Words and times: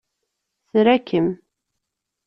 Tra-kem! 0.69 1.27